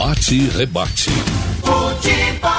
Bate 0.00 0.34
e 0.34 0.48
rebate. 0.48 1.10
Futebol. 1.60 2.50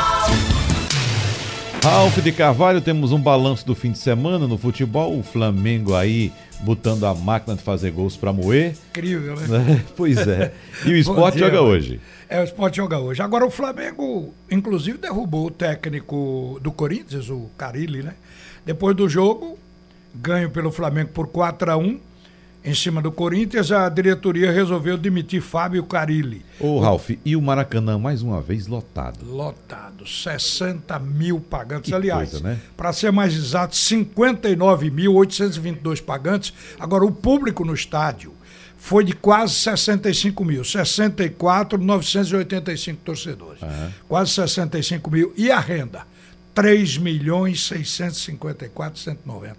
Ralf 1.83 2.16
de 2.20 2.32
Carvalho, 2.32 2.79
temos 2.82 3.12
um 3.12 3.20
balanço 3.20 3.66
do 3.66 3.74
fim 3.74 3.92
de 3.92 3.98
semana 3.98 4.48
no 4.48 4.60
futebol. 4.60 5.17
O 5.17 5.23
Flamengo 5.23 5.96
aí 5.96 6.31
botando 6.59 7.04
a 7.04 7.15
máquina 7.15 7.55
de 7.55 7.63
fazer 7.63 7.89
gols 7.89 8.15
para 8.15 8.31
moer. 8.31 8.75
Incrível, 8.91 9.35
né? 9.38 9.83
pois 9.97 10.19
é. 10.27 10.54
E 10.85 10.91
o 10.91 10.96
esporte 10.96 11.39
dia, 11.39 11.47
joga 11.47 11.63
hoje. 11.63 11.99
É, 12.29 12.39
o 12.41 12.43
esporte 12.43 12.77
joga 12.77 12.99
hoje. 12.99 13.24
Agora 13.24 13.44
o 13.44 13.49
Flamengo, 13.49 14.31
inclusive, 14.51 14.99
derrubou 14.99 15.47
o 15.47 15.51
técnico 15.51 16.59
do 16.62 16.71
Corinthians, 16.71 17.27
o 17.27 17.49
Carilli, 17.58 18.03
né? 18.03 18.13
Depois 18.63 18.95
do 18.95 19.09
jogo, 19.09 19.58
ganho 20.13 20.52
pelo 20.52 20.71
Flamengo 20.71 21.09
por 21.12 21.26
4 21.26 21.71
a 21.71 21.76
1 21.76 22.10
em 22.63 22.75
cima 22.75 23.02
do 23.02 23.12
Corinthians, 23.12 23.71
a 23.71 23.89
diretoria 23.89 24.52
resolveu 24.52 24.95
demitir 24.95 25.41
Fábio 25.41 25.84
Carilli. 25.84 26.45
Ô, 26.59 26.80
Ralf, 26.80 27.09
e 27.25 27.35
o 27.35 27.41
Maracanã 27.41 27.98
mais 27.98 28.21
uma 28.21 28.39
vez 28.39 28.67
lotado? 28.67 29.25
Lotado, 29.25 30.07
60 30.07 30.99
mil 30.99 31.39
pagantes. 31.39 31.89
Que 31.89 31.95
Aliás, 31.95 32.39
né? 32.41 32.59
para 32.77 32.93
ser 32.93 33.11
mais 33.11 33.33
exato, 33.33 33.75
59.822 33.75 36.03
pagantes. 36.03 36.53
Agora, 36.79 37.03
o 37.03 37.11
público 37.11 37.66
no 37.66 37.73
estádio 37.73 38.31
foi 38.77 39.03
de 39.03 39.13
quase 39.13 39.55
65 39.55 40.45
mil, 40.45 40.61
64.985 40.61 42.97
torcedores. 43.03 43.59
Uhum. 43.61 43.89
Quase 44.07 44.30
65 44.31 45.09
mil. 45.09 45.33
E 45.35 45.52
a 45.52 45.59
renda? 45.59 46.05
3 46.53 46.97
milhões 46.97 47.66
654, 47.67 48.99
190. 48.99 49.57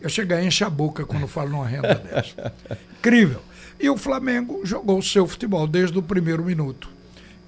Eu 0.00 0.08
chego 0.08 0.34
a 0.34 0.42
encher 0.42 0.64
a 0.66 0.70
boca 0.70 1.04
quando 1.04 1.26
falo 1.26 1.50
numa 1.50 1.66
renda 1.66 1.94
dessa. 1.96 2.52
Incrível. 2.98 3.42
E 3.80 3.88
o 3.88 3.96
Flamengo 3.96 4.60
jogou 4.64 4.98
o 4.98 5.02
seu 5.02 5.26
futebol 5.26 5.66
desde 5.66 5.98
o 5.98 6.02
primeiro 6.02 6.44
minuto. 6.44 6.88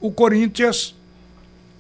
O 0.01 0.11
Corinthians 0.11 0.95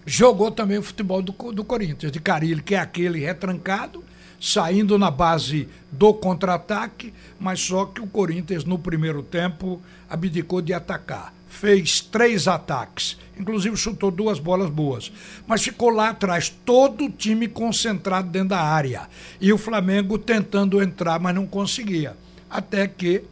jogou 0.05 0.51
também 0.51 0.78
o 0.78 0.83
futebol 0.83 1.23
do, 1.23 1.33
do 1.52 1.64
Corinthians, 1.64 2.11
de 2.11 2.20
Carilho, 2.20 2.62
que 2.62 2.75
é 2.75 2.78
aquele 2.78 3.20
retrancado, 3.20 4.03
saindo 4.41 4.98
na 4.98 5.11
base 5.11 5.69
do 5.91 6.12
contra-ataque, 6.14 7.12
mas 7.39 7.61
só 7.61 7.84
que 7.86 8.00
o 8.00 8.06
Corinthians, 8.06 8.64
no 8.64 8.78
primeiro 8.78 9.23
tempo, 9.23 9.80
abdicou 10.08 10.61
de 10.61 10.73
atacar. 10.73 11.33
Fez 11.48 12.00
três 12.00 12.48
ataques, 12.48 13.19
inclusive 13.41 13.77
chutou 13.77 14.10
duas 14.10 14.38
bolas 14.38 14.70
boas. 14.70 15.10
Mas 15.46 15.62
ficou 15.62 15.91
lá 15.91 16.10
atrás, 16.10 16.48
todo 16.64 17.06
o 17.06 17.10
time 17.10 17.48
concentrado 17.48 18.28
dentro 18.28 18.50
da 18.50 18.60
área. 18.60 19.08
E 19.41 19.52
o 19.52 19.58
Flamengo 19.58 20.19
tentando 20.19 20.83
entrar, 20.83 21.19
mas 21.19 21.34
não 21.34 21.46
conseguia. 21.46 22.16
Até 22.48 22.86
que 22.86 23.22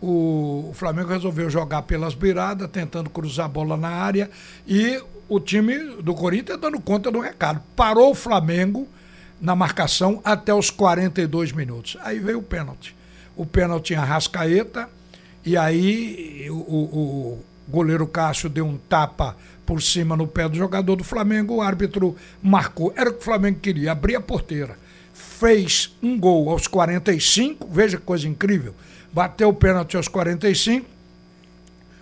o 0.00 0.72
Flamengo 0.74 1.08
resolveu 1.08 1.48
jogar 1.48 1.82
pelas 1.82 2.14
beiradas, 2.14 2.68
tentando 2.70 3.08
cruzar 3.08 3.46
a 3.46 3.48
bola 3.48 3.76
na 3.76 3.88
área. 3.88 4.30
E 4.66 5.02
o 5.28 5.40
time 5.40 5.78
do 6.02 6.14
Corinthians 6.14 6.60
dando 6.60 6.80
conta 6.80 7.10
do 7.10 7.20
recado. 7.20 7.62
Parou 7.74 8.10
o 8.10 8.14
Flamengo 8.14 8.86
na 9.40 9.54
marcação 9.54 10.20
até 10.24 10.52
os 10.54 10.70
42 10.70 11.52
minutos. 11.52 11.96
Aí 12.02 12.18
veio 12.18 12.38
o 12.38 12.42
pênalti. 12.42 12.94
O 13.36 13.44
pênalti 13.44 13.94
em 13.94 13.96
Arrascaeta, 13.96 14.88
e 15.44 15.56
aí 15.56 16.48
o, 16.50 16.54
o, 16.54 17.44
goleiro 17.68 18.06
Cássio 18.06 18.48
deu 18.48 18.66
um 18.66 18.76
tapa 18.76 19.36
por 19.64 19.82
cima 19.82 20.16
no 20.16 20.26
pé 20.26 20.48
do 20.48 20.56
jogador 20.56 20.96
do 20.96 21.04
Flamengo, 21.04 21.54
o 21.54 21.62
árbitro 21.62 22.16
marcou. 22.42 22.92
Era 22.96 23.10
o 23.10 23.14
que 23.14 23.20
o 23.20 23.24
Flamengo 23.24 23.58
queria, 23.60 23.92
abrir 23.92 24.16
a 24.16 24.20
porteira. 24.20 24.78
Fez 25.12 25.96
um 26.02 26.18
gol 26.18 26.50
aos 26.50 26.66
45, 26.66 27.68
veja 27.70 27.96
que 27.96 28.02
coisa 28.02 28.28
incrível. 28.28 28.74
Bateu 29.12 29.48
o 29.48 29.54
pênalti 29.54 29.96
aos 29.96 30.08
45. 30.08 30.86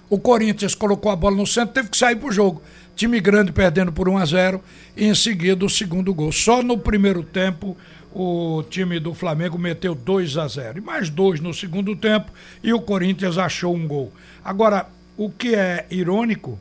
O 0.08 0.18
Corinthians 0.18 0.74
colocou 0.74 1.10
a 1.10 1.16
bola 1.16 1.36
no 1.36 1.46
centro, 1.46 1.74
teve 1.74 1.88
que 1.88 1.96
sair 1.96 2.16
pro 2.16 2.32
jogo. 2.32 2.62
Time 2.94 3.20
grande 3.20 3.52
perdendo 3.52 3.92
por 3.92 4.08
1 4.08 4.18
a 4.18 4.26
0 4.26 4.62
e 4.96 5.06
em 5.06 5.14
seguida 5.14 5.64
o 5.64 5.70
segundo 5.70 6.12
gol. 6.12 6.30
Só 6.30 6.62
no 6.62 6.76
primeiro 6.76 7.22
tempo 7.22 7.76
o 8.14 8.62
time 8.68 9.00
do 9.00 9.14
Flamengo 9.14 9.58
meteu 9.58 9.94
2 9.94 10.36
a 10.36 10.46
0 10.46 10.78
e 10.78 10.80
mais 10.82 11.08
dois 11.08 11.40
no 11.40 11.54
segundo 11.54 11.96
tempo 11.96 12.30
e 12.62 12.72
o 12.72 12.80
Corinthians 12.80 13.38
achou 13.38 13.74
um 13.74 13.88
gol. 13.88 14.12
Agora, 14.44 14.86
o 15.16 15.30
que 15.30 15.54
é 15.54 15.86
irônico 15.90 16.58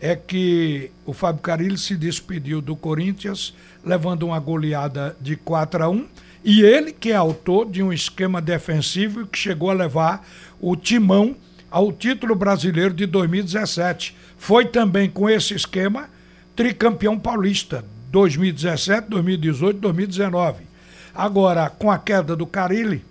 é 0.00 0.16
que 0.16 0.90
o 1.06 1.12
Fábio 1.12 1.42
Carilli 1.42 1.78
se 1.78 1.96
despediu 1.96 2.60
do 2.60 2.74
Corinthians 2.74 3.54
levando 3.84 4.24
uma 4.24 4.40
goleada 4.40 5.16
de 5.20 5.36
4 5.36 5.84
a 5.84 5.88
1 5.88 6.06
e 6.44 6.62
ele 6.62 6.92
que 6.92 7.12
é 7.12 7.14
autor 7.14 7.70
de 7.70 7.82
um 7.82 7.92
esquema 7.92 8.40
defensivo 8.40 9.26
que 9.26 9.38
chegou 9.38 9.70
a 9.70 9.74
levar 9.74 10.26
o 10.60 10.74
Timão 10.74 11.36
ao 11.70 11.92
título 11.92 12.34
brasileiro 12.34 12.92
de 12.92 13.06
2017. 13.06 14.16
Foi 14.36 14.66
também 14.66 15.08
com 15.08 15.30
esse 15.30 15.54
esquema 15.54 16.10
tricampeão 16.56 17.18
paulista 17.18 17.84
2017, 18.10 19.08
2018, 19.08 19.78
2019. 19.78 20.64
Agora, 21.14 21.70
com 21.70 21.90
a 21.90 21.98
queda 21.98 22.34
do 22.34 22.46
Carilli, 22.46 23.04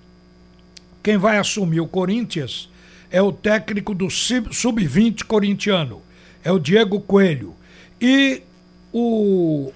quem 1.01 1.17
vai 1.17 1.37
assumir 1.37 1.79
o 1.79 1.87
Corinthians 1.87 2.69
é 3.11 3.21
o 3.21 3.31
técnico 3.31 3.93
do 3.93 4.09
sub-20 4.09 5.25
corintiano, 5.25 6.01
é 6.43 6.51
o 6.51 6.59
Diego 6.59 6.99
Coelho. 7.01 7.55
E 7.99 8.41
o 8.93 9.71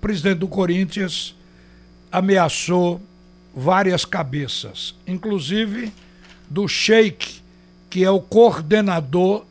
presidente 0.00 0.38
do 0.38 0.48
Corinthians 0.48 1.34
ameaçou 2.10 3.00
várias 3.54 4.04
cabeças, 4.04 4.94
inclusive 5.06 5.92
do 6.48 6.66
Sheik 6.68 7.42
que 7.90 8.04
é 8.04 8.10
o 8.10 8.20
coordenador 8.20 9.44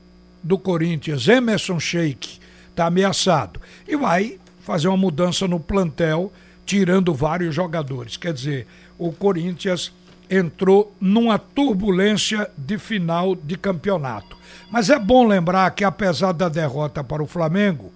do 0.43 0.57
Corinthians, 0.57 1.27
Emerson 1.27 1.79
Sheik, 1.79 2.39
está 2.69 2.85
ameaçado. 2.85 3.59
E 3.87 3.95
vai 3.95 4.39
fazer 4.61 4.87
uma 4.87 4.97
mudança 4.97 5.47
no 5.47 5.59
plantel, 5.59 6.31
tirando 6.65 7.13
vários 7.13 7.55
jogadores. 7.55 8.17
Quer 8.17 8.33
dizer, 8.33 8.67
o 8.97 9.11
Corinthians 9.11 9.91
entrou 10.29 10.95
numa 10.99 11.39
turbulência 11.39 12.49
de 12.57 12.77
final 12.77 13.35
de 13.35 13.57
campeonato. 13.57 14.37
Mas 14.69 14.89
é 14.89 14.99
bom 14.99 15.25
lembrar 15.25 15.69
que, 15.71 15.83
apesar 15.83 16.33
da 16.33 16.49
derrota 16.49 17.03
para 17.03 17.23
o 17.23 17.27
Flamengo, 17.27 17.91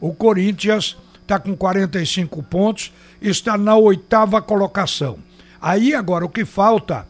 o 0.00 0.12
Corinthians 0.12 0.96
está 1.20 1.38
com 1.38 1.56
45 1.56 2.42
pontos, 2.42 2.92
está 3.20 3.56
na 3.56 3.76
oitava 3.76 4.40
colocação. 4.40 5.18
Aí 5.60 5.94
agora 5.94 6.24
o 6.24 6.28
que 6.28 6.44
falta 6.44 7.06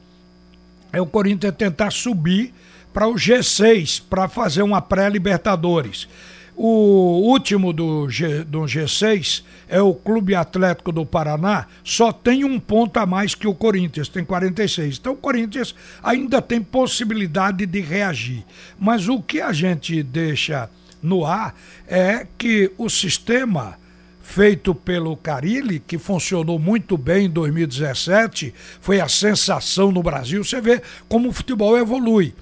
é 0.92 1.00
o 1.00 1.06
Corinthians 1.06 1.54
tentar 1.56 1.90
subir 1.90 2.54
para 2.92 3.08
o 3.08 3.14
G6, 3.14 4.02
para 4.08 4.28
fazer 4.28 4.62
uma 4.62 4.80
pré-Libertadores. 4.80 6.08
O 6.56 7.32
último 7.32 7.72
do, 7.72 8.08
G, 8.08 8.44
do 8.44 8.60
G6 8.60 9.42
é 9.68 9.82
o 9.82 9.92
Clube 9.92 10.36
Atlético 10.36 10.92
do 10.92 11.04
Paraná, 11.04 11.66
só 11.82 12.12
tem 12.12 12.44
um 12.44 12.60
ponto 12.60 12.96
a 12.98 13.04
mais 13.04 13.34
que 13.34 13.48
o 13.48 13.54
Corinthians, 13.54 14.08
tem 14.08 14.24
46. 14.24 14.98
Então 14.98 15.14
o 15.14 15.16
Corinthians 15.16 15.74
ainda 16.00 16.40
tem 16.40 16.62
possibilidade 16.62 17.66
de 17.66 17.80
reagir. 17.80 18.44
Mas 18.78 19.08
o 19.08 19.20
que 19.20 19.40
a 19.40 19.52
gente 19.52 20.00
deixa 20.04 20.70
no 21.02 21.26
ar 21.26 21.56
é 21.88 22.24
que 22.38 22.70
o 22.78 22.88
sistema 22.88 23.76
feito 24.22 24.74
pelo 24.74 25.16
Carilli, 25.16 25.80
que 25.80 25.98
funcionou 25.98 26.58
muito 26.58 26.96
bem 26.96 27.26
em 27.26 27.30
2017, 27.30 28.54
foi 28.80 29.00
a 29.00 29.08
sensação 29.08 29.90
no 29.90 30.04
Brasil. 30.04 30.44
Você 30.44 30.60
vê 30.60 30.80
como 31.08 31.28
o 31.28 31.32
futebol 31.32 31.76
evolui. 31.76 32.32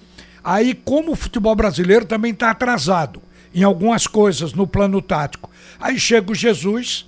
Aí, 0.45 0.75
como 0.75 1.13
o 1.13 1.17
futebol 1.17 1.55
brasileiro 1.57 2.05
também 2.05 2.33
está 2.33 2.51
atrasado 2.51 3.23
em 3.55 3.63
algumas 3.63 4.07
coisas 4.07 4.53
no 4.53 4.67
plano 4.67 5.01
tático, 5.03 5.51
aí 5.81 5.99
chega 5.99 6.33
o 6.33 6.35
Jesus, 6.35 7.07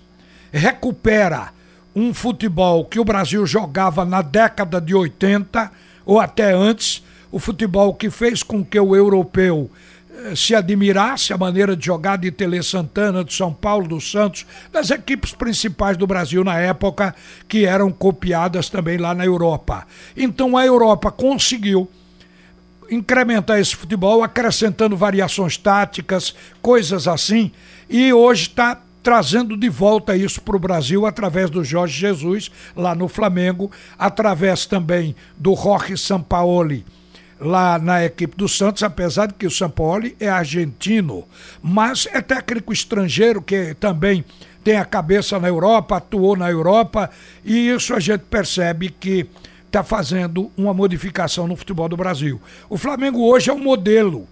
recupera 0.52 1.52
um 1.94 2.12
futebol 2.12 2.84
que 2.84 2.98
o 2.98 3.04
Brasil 3.04 3.46
jogava 3.46 4.04
na 4.04 4.20
década 4.20 4.80
de 4.80 4.94
80 4.94 5.70
ou 6.04 6.20
até 6.20 6.52
antes, 6.52 7.02
o 7.30 7.38
futebol 7.38 7.94
que 7.94 8.10
fez 8.10 8.42
com 8.42 8.64
que 8.64 8.78
o 8.78 8.94
europeu 8.94 9.70
eh, 10.10 10.34
se 10.36 10.54
admirasse 10.54 11.32
a 11.32 11.38
maneira 11.38 11.76
de 11.76 11.86
jogar 11.86 12.18
de 12.18 12.30
Tele 12.30 12.62
Santana, 12.62 13.24
de 13.24 13.32
São 13.32 13.52
Paulo, 13.52 13.88
do 13.88 14.00
Santos, 14.00 14.44
das 14.72 14.90
equipes 14.90 15.32
principais 15.32 15.96
do 15.96 16.06
Brasil 16.06 16.44
na 16.44 16.58
época, 16.58 17.14
que 17.48 17.64
eram 17.64 17.90
copiadas 17.90 18.68
também 18.68 18.98
lá 18.98 19.14
na 19.14 19.24
Europa. 19.24 19.86
Então 20.16 20.56
a 20.56 20.66
Europa 20.66 21.10
conseguiu 21.10 21.88
incrementar 22.90 23.58
esse 23.58 23.74
futebol, 23.74 24.22
acrescentando 24.22 24.96
variações 24.96 25.56
táticas, 25.56 26.34
coisas 26.60 27.08
assim, 27.08 27.50
e 27.88 28.12
hoje 28.12 28.48
está 28.48 28.80
trazendo 29.02 29.54
de 29.56 29.68
volta 29.68 30.16
isso 30.16 30.40
para 30.40 30.56
o 30.56 30.58
Brasil 30.58 31.04
através 31.04 31.50
do 31.50 31.62
Jorge 31.62 32.00
Jesus, 32.00 32.50
lá 32.74 32.94
no 32.94 33.06
Flamengo, 33.06 33.70
através 33.98 34.64
também 34.64 35.14
do 35.36 35.54
Jorge 35.54 35.98
Sampaoli, 35.98 36.86
lá 37.38 37.78
na 37.78 38.02
equipe 38.02 38.34
do 38.34 38.48
Santos, 38.48 38.82
apesar 38.82 39.26
de 39.26 39.34
que 39.34 39.46
o 39.46 39.50
Sampaoli 39.50 40.16
é 40.18 40.28
argentino, 40.28 41.24
mas 41.62 42.08
é 42.10 42.22
técnico 42.22 42.72
estrangeiro 42.72 43.42
que 43.42 43.74
também 43.74 44.24
tem 44.64 44.78
a 44.78 44.84
cabeça 44.86 45.38
na 45.38 45.48
Europa, 45.48 45.98
atuou 45.98 46.34
na 46.34 46.50
Europa, 46.50 47.10
e 47.44 47.68
isso 47.68 47.92
a 47.92 48.00
gente 48.00 48.22
percebe 48.22 48.88
que 48.88 49.28
está 49.74 49.82
fazendo 49.82 50.52
uma 50.56 50.72
modificação 50.72 51.48
no 51.48 51.56
futebol 51.56 51.88
do 51.88 51.96
Brasil. 51.96 52.40
O 52.70 52.78
Flamengo 52.78 53.28
hoje 53.28 53.50
é 53.50 53.52
um 53.52 53.58
modelo. 53.58 54.28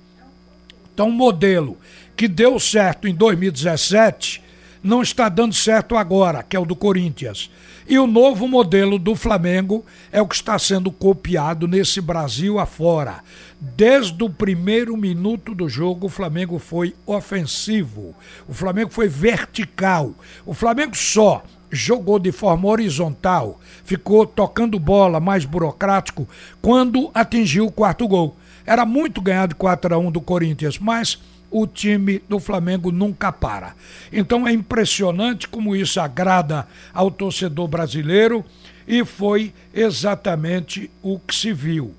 Então, 0.95 1.09
um 1.09 1.13
modelo 1.13 1.77
que 2.17 2.29
deu 2.29 2.61
certo 2.61 3.09
em 3.09 3.15
2017 3.15 4.41
não 4.85 5.03
está 5.03 5.29
dando 5.29 5.53
certo 5.53 5.97
agora, 5.97 6.45
que 6.45 6.55
é 6.55 6.61
o 6.61 6.65
do 6.65 6.77
Corinthians. 6.77 7.51
E 7.89 7.99
o 7.99 8.07
novo 8.07 8.47
modelo 8.47 9.01
do 9.01 9.17
Flamengo 9.17 9.85
é 10.13 10.23
o 10.23 10.29
que 10.29 10.37
está 10.37 10.57
sendo 10.61 10.93
copiado 10.93 11.67
nesse 11.67 12.01
Brasil 12.01 12.61
afora. 12.61 13.21
Desde 13.61 14.23
o 14.23 14.31
primeiro 14.31 14.97
minuto 14.97 15.57
do 15.57 15.69
jogo, 15.69 16.07
o 16.07 16.11
Flamengo 16.11 16.61
foi 16.61 16.95
ofensivo. 17.05 18.15
O 18.47 18.55
Flamengo 18.55 18.93
foi 18.93 19.09
vertical. 19.09 20.15
O 20.47 20.55
Flamengo 20.55 20.97
só 20.97 21.43
jogou 21.73 22.19
de 22.19 22.31
forma 22.31 22.69
horizontal, 22.69 23.59
ficou 23.83 24.27
tocando 24.27 24.79
bola 24.79 25.19
mais 25.19 25.47
burocrático 25.47 26.29
quando 26.61 27.11
atingiu 27.15 27.67
o 27.67 27.73
quarto 27.73 28.07
gol. 28.07 28.37
Era 28.67 28.85
muito 28.85 29.23
ganhar 29.23 29.49
de 29.49 29.55
4 29.55 29.95
a 29.95 29.99
1 29.99 30.13
do 30.13 30.21
Corinthians, 30.21 30.79
mas 30.79 31.19
o 31.51 31.67
time 31.67 32.23
do 32.29 32.39
Flamengo 32.39 32.93
nunca 32.93 33.33
para. 33.33 33.75
Então 34.13 34.47
é 34.47 34.53
impressionante 34.53 35.49
como 35.49 35.75
isso 35.75 36.01
agrada 36.01 36.69
ao 36.93 37.11
torcedor 37.11 37.67
brasileiro 37.67 38.45
e 38.87 39.05
foi 39.05 39.53
exatamente 39.73 40.91
o 41.03 41.19
que 41.19 41.35
se 41.35 41.53
viu 41.53 41.95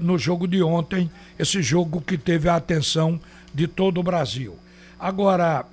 no 0.00 0.18
jogo 0.18 0.46
de 0.46 0.62
ontem, 0.62 1.10
esse 1.38 1.62
jogo 1.62 2.00
que 2.00 2.18
teve 2.18 2.48
a 2.48 2.56
atenção 2.56 3.18
de 3.54 3.66
todo 3.66 3.98
o 3.98 4.02
Brasil. 4.02 4.56
Agora, 4.98 5.64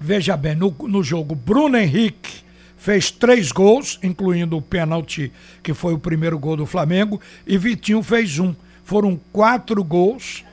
veja 0.00 0.36
bem, 0.36 0.54
no, 0.54 0.74
no 0.82 1.02
jogo, 1.02 1.34
Bruno 1.34 1.76
Henrique 1.76 2.44
fez 2.76 3.10
três 3.10 3.50
gols, 3.50 3.98
incluindo 4.02 4.56
o 4.56 4.62
pênalti, 4.62 5.32
que 5.62 5.72
foi 5.72 5.94
o 5.94 5.98
primeiro 5.98 6.38
gol 6.38 6.56
do 6.56 6.66
Flamengo, 6.66 7.20
e 7.46 7.56
Vitinho 7.56 8.02
fez 8.02 8.38
um. 8.38 8.54
Foram 8.84 9.18
quatro 9.32 9.82
gols 9.82 10.44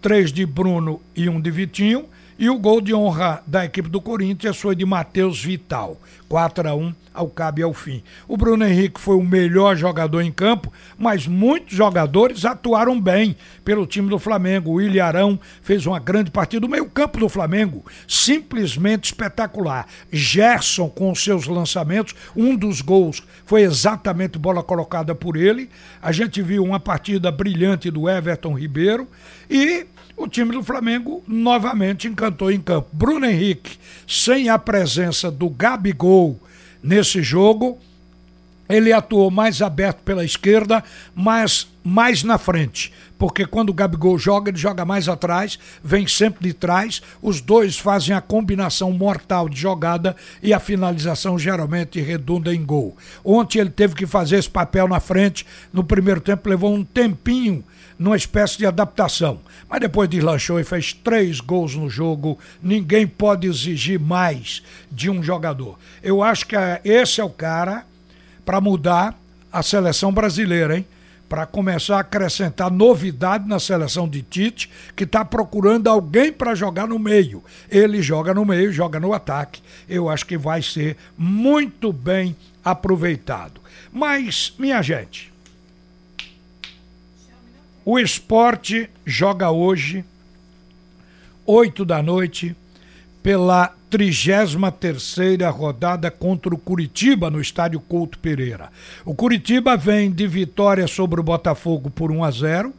três 0.00 0.32
de 0.32 0.46
Bruno 0.46 1.00
e 1.14 1.28
um 1.28 1.40
de 1.40 1.50
Vitinho. 1.50 2.06
E 2.38 2.48
o 2.48 2.56
gol 2.56 2.80
de 2.80 2.94
honra 2.94 3.42
da 3.44 3.64
equipe 3.64 3.88
do 3.88 4.00
Corinthians 4.00 4.56
foi 4.56 4.76
de 4.76 4.86
Matheus 4.86 5.42
Vital. 5.42 6.00
4 6.28 6.68
a 6.68 6.74
1 6.74 6.94
ao 7.12 7.28
cabo 7.28 7.58
e 7.58 7.62
ao 7.64 7.74
fim. 7.74 8.00
O 8.28 8.36
Bruno 8.36 8.64
Henrique 8.64 9.00
foi 9.00 9.16
o 9.16 9.24
melhor 9.24 9.76
jogador 9.76 10.20
em 10.20 10.30
campo, 10.30 10.72
mas 10.96 11.26
muitos 11.26 11.76
jogadores 11.76 12.44
atuaram 12.44 13.00
bem 13.00 13.36
pelo 13.64 13.86
time 13.86 14.08
do 14.08 14.20
Flamengo. 14.20 14.70
O 14.70 14.80
Ilharão 14.80 15.40
fez 15.62 15.84
uma 15.84 15.98
grande 15.98 16.30
partida. 16.30 16.64
O 16.64 16.68
meio-campo 16.70 17.18
do 17.18 17.28
Flamengo, 17.28 17.84
simplesmente 18.06 19.06
espetacular. 19.06 19.88
Gerson, 20.12 20.88
com 20.88 21.12
seus 21.16 21.46
lançamentos, 21.46 22.14
um 22.36 22.54
dos 22.54 22.80
gols 22.80 23.20
foi 23.44 23.62
exatamente 23.62 24.38
bola 24.38 24.62
colocada 24.62 25.12
por 25.12 25.36
ele. 25.36 25.68
A 26.00 26.12
gente 26.12 26.40
viu 26.40 26.62
uma 26.62 26.78
partida 26.78 27.32
brilhante 27.32 27.90
do 27.90 28.08
Everton 28.08 28.56
Ribeiro 28.56 29.08
e 29.50 29.86
o 30.18 30.26
time 30.26 30.52
do 30.52 30.62
Flamengo 30.62 31.22
novamente 31.26 32.08
encantou 32.08 32.50
em 32.50 32.60
campo. 32.60 32.88
Bruno 32.92 33.24
Henrique, 33.24 33.78
sem 34.06 34.48
a 34.48 34.58
presença 34.58 35.30
do 35.30 35.48
Gabigol 35.48 36.38
nesse 36.82 37.22
jogo, 37.22 37.78
ele 38.68 38.92
atuou 38.92 39.30
mais 39.30 39.62
aberto 39.62 40.00
pela 40.00 40.24
esquerda, 40.24 40.82
mas 41.14 41.68
mais 41.88 42.22
na 42.22 42.36
frente. 42.36 42.92
Porque 43.18 43.44
quando 43.46 43.70
o 43.70 43.74
Gabigol 43.74 44.18
joga, 44.18 44.50
ele 44.50 44.58
joga 44.58 44.84
mais 44.84 45.08
atrás, 45.08 45.58
vem 45.82 46.06
sempre 46.06 46.46
de 46.46 46.54
trás. 46.54 47.02
Os 47.20 47.40
dois 47.40 47.78
fazem 47.78 48.14
a 48.14 48.20
combinação 48.20 48.92
mortal 48.92 49.48
de 49.48 49.58
jogada 49.58 50.14
e 50.42 50.52
a 50.52 50.60
finalização 50.60 51.38
geralmente 51.38 52.00
redunda 52.00 52.54
em 52.54 52.64
gol. 52.64 52.96
Ontem 53.24 53.58
ele 53.58 53.70
teve 53.70 53.94
que 53.94 54.06
fazer 54.06 54.36
esse 54.36 54.50
papel 54.50 54.86
na 54.86 55.00
frente. 55.00 55.46
No 55.72 55.82
primeiro 55.82 56.20
tempo 56.20 56.48
levou 56.48 56.72
um 56.72 56.84
tempinho 56.84 57.64
numa 57.98 58.16
espécie 58.16 58.58
de 58.58 58.66
adaptação. 58.66 59.40
Mas 59.68 59.80
depois 59.80 60.08
deslanchou 60.08 60.60
e 60.60 60.64
fez 60.64 60.92
três 60.92 61.40
gols 61.40 61.74
no 61.74 61.90
jogo. 61.90 62.38
Ninguém 62.62 63.06
pode 63.06 63.48
exigir 63.48 63.98
mais 63.98 64.62
de 64.92 65.10
um 65.10 65.22
jogador. 65.22 65.76
Eu 66.02 66.22
acho 66.22 66.46
que 66.46 66.54
é, 66.54 66.80
esse 66.84 67.20
é 67.20 67.24
o 67.24 67.30
cara 67.30 67.84
para 68.44 68.60
mudar 68.60 69.18
a 69.52 69.62
seleção 69.62 70.12
brasileira, 70.12 70.76
hein? 70.76 70.86
Para 71.28 71.44
começar 71.44 71.96
a 71.96 72.00
acrescentar 72.00 72.70
novidade 72.70 73.46
na 73.46 73.60
seleção 73.60 74.08
de 74.08 74.22
Tite, 74.22 74.70
que 74.96 75.04
está 75.04 75.24
procurando 75.24 75.88
alguém 75.88 76.32
para 76.32 76.54
jogar 76.54 76.86
no 76.88 76.98
meio. 76.98 77.44
Ele 77.70 78.00
joga 78.00 78.32
no 78.32 78.44
meio, 78.44 78.72
joga 78.72 78.98
no 78.98 79.12
ataque. 79.12 79.62
Eu 79.88 80.08
acho 80.08 80.24
que 80.24 80.38
vai 80.38 80.62
ser 80.62 80.96
muito 81.16 81.92
bem 81.92 82.34
aproveitado. 82.64 83.60
Mas, 83.92 84.54
minha 84.58 84.80
gente, 84.82 85.32
o 87.84 87.98
esporte 87.98 88.88
joga 89.06 89.50
hoje, 89.50 90.04
8 91.46 91.84
da 91.86 92.02
noite, 92.02 92.54
pela 93.22 93.74
33 93.90 95.40
rodada 95.50 96.10
contra 96.10 96.54
o 96.54 96.58
Curitiba 96.58 97.30
no 97.30 97.40
estádio 97.40 97.80
Couto 97.80 98.18
Pereira. 98.18 98.70
O 99.04 99.14
Curitiba 99.14 99.76
vem 99.76 100.10
de 100.10 100.26
vitória 100.26 100.86
sobre 100.86 101.20
o 101.20 101.24
Botafogo 101.24 101.90
por 101.90 102.10
1 102.12 102.24
a 102.24 102.30
0. 102.30 102.74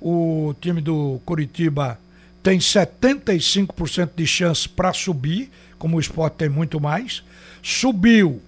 O 0.00 0.54
time 0.60 0.80
do 0.80 1.20
Curitiba 1.24 1.98
tem 2.42 2.58
75% 2.58 4.10
de 4.14 4.26
chance 4.26 4.68
para 4.68 4.92
subir, 4.92 5.50
como 5.78 5.96
o 5.96 6.00
esporte 6.00 6.34
tem 6.34 6.48
muito 6.48 6.80
mais. 6.80 7.22
Subiu 7.62 8.40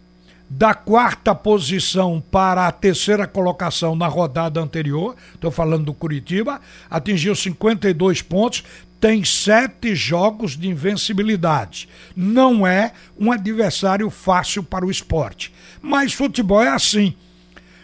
da 0.48 0.72
quarta 0.72 1.34
posição 1.34 2.22
para 2.30 2.66
a 2.66 2.72
terceira 2.72 3.26
colocação 3.26 3.94
na 3.94 4.06
rodada 4.06 4.60
anterior, 4.60 5.14
estou 5.34 5.50
falando 5.50 5.84
do 5.84 5.92
Curitiba, 5.92 6.60
atingiu 6.88 7.34
52 7.34 8.22
pontos, 8.22 8.64
tem 9.00 9.24
sete 9.24 9.94
jogos 9.94 10.56
de 10.56 10.68
invencibilidade. 10.68 11.88
Não 12.16 12.66
é 12.66 12.92
um 13.18 13.30
adversário 13.30 14.10
fácil 14.10 14.62
para 14.62 14.84
o 14.84 14.90
esporte. 14.90 15.52
Mas 15.80 16.12
futebol 16.12 16.62
é 16.62 16.68
assim. 16.68 17.14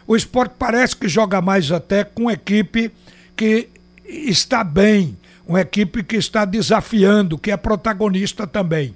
O 0.07 0.17
esporte 0.17 0.55
parece 0.59 0.97
que 0.97 1.09
joga 1.09 1.41
mais 1.41 1.71
até 1.71 2.05
com 2.05 2.31
equipe 2.31 2.91
que 3.37 3.69
está 4.05 4.63
bem, 4.63 5.17
uma 5.47 5.61
equipe 5.61 6.03
que 6.03 6.17
está 6.17 6.45
desafiando, 6.45 7.39
que 7.39 7.51
é 7.51 7.57
protagonista 7.57 8.47
também. 8.47 8.95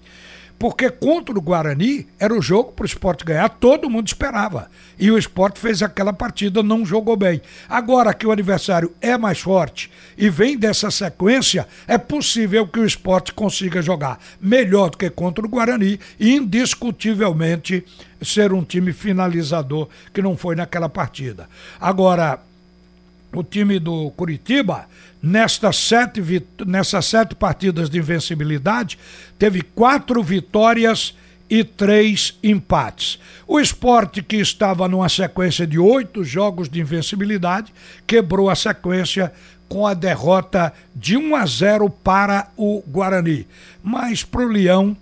Porque 0.58 0.90
contra 0.90 1.38
o 1.38 1.40
Guarani 1.40 2.06
era 2.18 2.34
o 2.34 2.42
jogo 2.42 2.72
para 2.72 2.82
o 2.82 2.86
esporte 2.86 3.24
ganhar, 3.24 3.48
todo 3.48 3.88
mundo 3.88 4.08
esperava. 4.08 4.68
E 4.98 5.10
o 5.10 5.16
esporte 5.16 5.60
fez 5.60 5.82
aquela 5.82 6.12
partida, 6.12 6.62
não 6.62 6.84
jogou 6.84 7.16
bem. 7.16 7.40
Agora 7.68 8.12
que 8.12 8.26
o 8.26 8.32
adversário 8.32 8.92
é 9.00 9.16
mais 9.16 9.38
forte 9.38 9.90
e 10.16 10.28
vem 10.28 10.58
dessa 10.58 10.90
sequência, 10.90 11.68
é 11.86 11.96
possível 11.96 12.66
que 12.66 12.80
o 12.80 12.86
esporte 12.86 13.32
consiga 13.32 13.80
jogar 13.80 14.18
melhor 14.40 14.90
do 14.90 14.98
que 14.98 15.08
contra 15.08 15.46
o 15.46 15.48
Guarani 15.48 16.00
e 16.18 16.34
indiscutivelmente 16.34 17.84
ser 18.20 18.52
um 18.52 18.64
time 18.64 18.92
finalizador 18.92 19.88
que 20.12 20.20
não 20.20 20.36
foi 20.36 20.56
naquela 20.56 20.88
partida. 20.88 21.48
Agora, 21.80 22.40
o 23.32 23.42
time 23.42 23.78
do 23.78 24.10
Curitiba, 24.12 24.86
nestas 25.22 25.76
sete, 25.76 26.22
nessas 26.66 27.06
sete 27.06 27.34
partidas 27.34 27.90
de 27.90 27.98
invencibilidade, 27.98 28.98
teve 29.38 29.62
quatro 29.62 30.22
vitórias 30.22 31.14
e 31.50 31.64
três 31.64 32.38
empates. 32.42 33.18
O 33.46 33.58
esporte, 33.58 34.22
que 34.22 34.36
estava 34.36 34.86
numa 34.86 35.08
sequência 35.08 35.66
de 35.66 35.78
oito 35.78 36.22
jogos 36.22 36.68
de 36.68 36.80
invencibilidade, 36.80 37.72
quebrou 38.06 38.50
a 38.50 38.54
sequência 38.54 39.32
com 39.68 39.86
a 39.86 39.94
derrota 39.94 40.72
de 40.94 41.16
1 41.16 41.36
a 41.36 41.46
0 41.46 41.90
para 41.90 42.48
o 42.56 42.82
Guarani. 42.86 43.46
Mas 43.82 44.24
para 44.24 44.42
o 44.42 44.48
Leão 44.48 44.96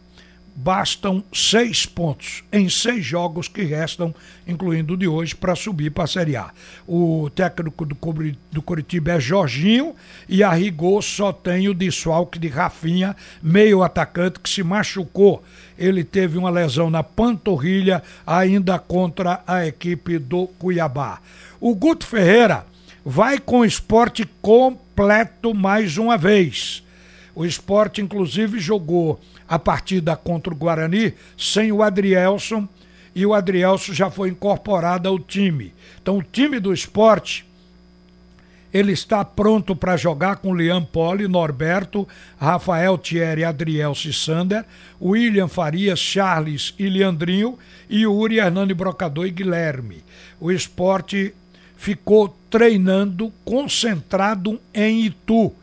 bastam 0.57 1.23
seis 1.33 1.85
pontos 1.85 2.43
em 2.51 2.69
seis 2.69 3.05
jogos 3.05 3.47
que 3.47 3.63
restam, 3.63 4.15
incluindo 4.49 4.95
o 4.95 4.97
de 4.97 5.07
hoje, 5.07 5.35
para 5.35 5.55
subir 5.55 5.91
para 5.91 6.05
a 6.05 6.09
Série 6.09 6.35
A. 6.35 6.51
O 6.89 7.31
técnico 7.35 7.85
do, 7.85 7.97
do 8.51 8.63
Curitiba 8.63 9.13
é 9.13 9.21
Jorginho 9.21 9.95
e 10.27 10.43
a 10.43 10.51
rigor 10.51 11.03
só 11.03 11.31
tem 11.31 11.69
o 11.69 11.75
desfalque 11.75 12.39
de 12.39 12.49
Rafinha, 12.49 13.15
meio 13.43 13.83
atacante, 13.83 14.41
que 14.41 14.49
se 14.49 14.63
machucou. 14.63 15.45
Ele 15.79 16.03
teve 16.03 16.39
uma 16.39 16.49
lesão 16.49 16.89
na 16.89 17.03
panturrilha 17.03 18.03
ainda 18.27 18.79
contra 18.79 19.43
a 19.47 19.67
equipe 19.67 20.19
do 20.19 20.47
Cuiabá. 20.59 21.21
O 21.61 21.75
Guto 21.75 22.07
Ferreira 22.07 22.65
vai 23.05 23.39
com 23.39 23.61
o 23.61 23.65
esporte 23.65 24.27
completo 24.41 25.55
mais 25.55 25.99
uma 25.99 26.17
vez. 26.17 26.86
O 27.37 27.45
esporte, 27.45 28.01
inclusive, 28.01 28.59
jogou 28.59 29.21
a 29.47 29.59
partida 29.59 30.17
contra 30.17 30.55
o 30.55 30.57
Guarani 30.57 31.13
sem 31.37 31.71
o 31.71 31.83
Adrielson 31.83 32.67
e 33.15 33.27
o 33.27 33.35
Adrielson 33.35 33.93
já 33.93 34.11
foi 34.11 34.31
incorporado 34.31 35.07
ao 35.07 35.19
time. 35.19 35.75
Então 36.01 36.17
o 36.17 36.23
time 36.23 36.59
do 36.59 36.73
esporte 36.73 37.45
ele 38.73 38.93
está 38.93 39.23
pronto 39.23 39.77
para 39.77 39.99
jogar 39.99 40.37
com 40.37 40.55
Liam 40.55 40.83
Poli, 40.83 41.29
Norberto, 41.29 42.09
Rafael 42.39 42.97
Thierry, 42.97 43.45
Adrielson 43.45 44.13
Sander, 44.13 44.65
William 45.01 45.49
Farias, 45.49 45.99
Charles 45.99 46.75
e 46.79 46.89
Leandrinho 46.89 47.59
e 47.89 48.07
Uri 48.07 48.39
Hernani 48.39 48.73
Brocador 48.73 49.27
e 49.27 49.31
Guilherme. 49.31 50.03
O 50.41 50.51
esporte 50.51 51.35
ficou 51.77 52.35
treinando 52.51 53.31
concentrado 53.45 54.59
em 54.75 55.05
Itu 55.05 55.55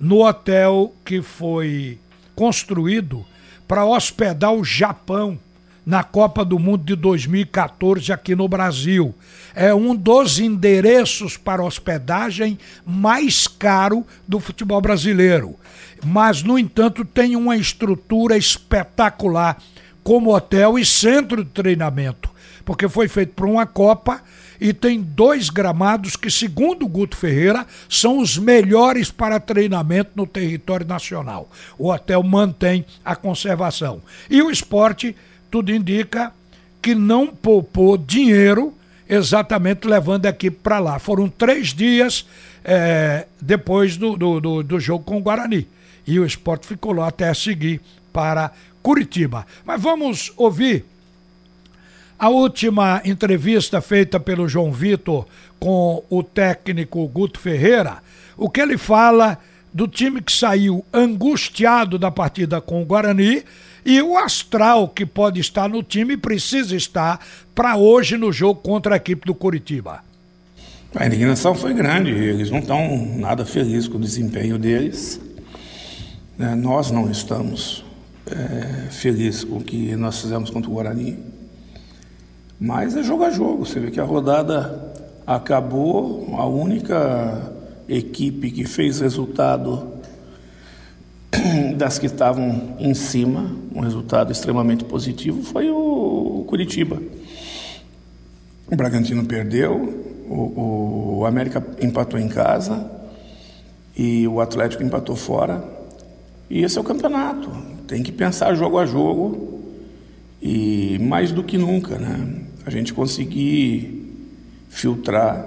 no 0.00 0.26
hotel 0.26 0.94
que 1.04 1.20
foi 1.20 1.98
construído 2.34 3.24
para 3.68 3.84
hospedar 3.84 4.52
o 4.54 4.64
Japão 4.64 5.38
na 5.84 6.02
Copa 6.02 6.44
do 6.44 6.58
Mundo 6.58 6.84
de 6.84 6.96
2014 6.96 8.12
aqui 8.12 8.34
no 8.34 8.48
Brasil. 8.48 9.14
É 9.54 9.74
um 9.74 9.94
dos 9.94 10.38
endereços 10.38 11.36
para 11.36 11.62
hospedagem 11.62 12.58
mais 12.84 13.46
caro 13.46 14.06
do 14.26 14.40
futebol 14.40 14.80
brasileiro. 14.80 15.56
Mas, 16.04 16.42
no 16.42 16.58
entanto, 16.58 17.04
tem 17.04 17.36
uma 17.36 17.56
estrutura 17.56 18.36
espetacular 18.36 19.58
como 20.02 20.34
hotel 20.34 20.78
e 20.78 20.84
centro 20.84 21.44
de 21.44 21.50
treinamento, 21.50 22.30
porque 22.64 22.88
foi 22.88 23.06
feito 23.06 23.34
para 23.34 23.46
uma 23.46 23.66
Copa 23.66 24.22
e 24.60 24.72
tem 24.72 25.00
dois 25.00 25.48
gramados 25.48 26.16
que, 26.16 26.30
segundo 26.30 26.86
Guto 26.86 27.16
Ferreira, 27.16 27.66
são 27.88 28.18
os 28.18 28.36
melhores 28.36 29.10
para 29.10 29.40
treinamento 29.40 30.10
no 30.14 30.26
território 30.26 30.86
nacional. 30.86 31.48
O 31.78 31.90
hotel 31.90 32.22
mantém 32.22 32.84
a 33.04 33.16
conservação. 33.16 34.02
E 34.28 34.42
o 34.42 34.50
esporte, 34.50 35.16
tudo 35.50 35.72
indica 35.72 36.32
que 36.82 36.94
não 36.94 37.28
poupou 37.28 37.96
dinheiro 37.96 38.74
exatamente 39.08 39.88
levando 39.88 40.26
a 40.26 40.30
equipe 40.30 40.58
para 40.62 40.78
lá. 40.78 40.98
Foram 40.98 41.28
três 41.28 41.74
dias 41.74 42.26
é, 42.64 43.26
depois 43.40 43.96
do, 43.96 44.16
do, 44.16 44.40
do, 44.40 44.62
do 44.62 44.80
jogo 44.80 45.04
com 45.04 45.18
o 45.18 45.22
Guarani. 45.22 45.66
E 46.06 46.18
o 46.20 46.24
esporte 46.24 46.66
ficou 46.66 46.92
lá 46.92 47.08
até 47.08 47.32
seguir 47.34 47.80
para 48.12 48.52
Curitiba. 48.82 49.46
Mas 49.64 49.80
vamos 49.80 50.32
ouvir 50.36 50.84
a 52.20 52.28
última 52.28 53.00
entrevista 53.02 53.80
feita 53.80 54.20
pelo 54.20 54.46
João 54.46 54.70
Vitor 54.70 55.26
com 55.58 56.04
o 56.10 56.22
técnico 56.22 57.08
Guto 57.08 57.40
Ferreira, 57.40 58.02
o 58.36 58.50
que 58.50 58.60
ele 58.60 58.76
fala 58.76 59.38
do 59.72 59.88
time 59.88 60.20
que 60.20 60.30
saiu 60.30 60.84
angustiado 60.92 61.98
da 61.98 62.10
partida 62.10 62.60
com 62.60 62.82
o 62.82 62.84
Guarani 62.84 63.42
e 63.86 64.02
o 64.02 64.18
astral 64.18 64.86
que 64.86 65.06
pode 65.06 65.40
estar 65.40 65.66
no 65.66 65.82
time 65.82 66.14
precisa 66.14 66.76
estar 66.76 67.24
para 67.54 67.76
hoje 67.76 68.18
no 68.18 68.30
jogo 68.30 68.60
contra 68.60 68.94
a 68.94 68.98
equipe 68.98 69.24
do 69.24 69.34
Curitiba. 69.34 70.04
A 70.94 71.06
indignação 71.06 71.54
foi 71.54 71.72
grande, 71.72 72.10
eles 72.10 72.50
não 72.50 72.58
estão 72.58 73.16
nada 73.16 73.46
felizes 73.46 73.88
com 73.88 73.96
o 73.96 74.00
desempenho 74.00 74.58
deles. 74.58 75.18
É, 76.38 76.54
nós 76.54 76.90
não 76.90 77.10
estamos 77.10 77.82
é, 78.26 78.90
felizes 78.90 79.42
com 79.42 79.56
o 79.56 79.64
que 79.64 79.96
nós 79.96 80.20
fizemos 80.20 80.50
contra 80.50 80.70
o 80.70 80.74
Guarani. 80.74 81.39
Mas 82.60 82.94
é 82.94 83.02
jogo 83.02 83.24
a 83.24 83.30
jogo. 83.30 83.64
Você 83.64 83.80
vê 83.80 83.90
que 83.90 83.98
a 83.98 84.04
rodada 84.04 84.92
acabou, 85.26 86.34
a 86.36 86.44
única 86.44 87.50
equipe 87.88 88.50
que 88.50 88.66
fez 88.66 89.00
resultado 89.00 89.94
das 91.78 91.98
que 91.98 92.04
estavam 92.04 92.76
em 92.78 92.92
cima, 92.92 93.50
um 93.74 93.80
resultado 93.80 94.30
extremamente 94.30 94.84
positivo, 94.84 95.42
foi 95.42 95.70
o 95.70 96.44
Curitiba. 96.46 97.00
O 98.70 98.76
Bragantino 98.76 99.24
perdeu, 99.24 100.26
o, 100.28 101.20
o 101.20 101.26
América 101.26 101.64
empatou 101.80 102.20
em 102.20 102.28
casa 102.28 102.90
e 103.96 104.28
o 104.28 104.38
Atlético 104.38 104.82
empatou 104.82 105.16
fora. 105.16 105.64
E 106.50 106.62
esse 106.62 106.76
é 106.76 106.80
o 106.80 106.84
campeonato. 106.84 107.50
Tem 107.86 108.02
que 108.02 108.12
pensar 108.12 108.54
jogo 108.54 108.78
a 108.78 108.84
jogo 108.84 109.62
e 110.42 110.98
mais 111.00 111.32
do 111.32 111.42
que 111.42 111.56
nunca, 111.56 111.98
né? 111.98 112.49
A 112.70 112.72
gente 112.72 112.94
conseguir 112.94 114.14
filtrar 114.68 115.44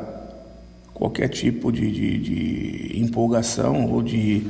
qualquer 0.94 1.30
tipo 1.30 1.72
de, 1.72 1.90
de, 1.90 2.18
de 2.18 3.00
empolgação 3.02 3.90
ou 3.92 4.04
de 4.04 4.46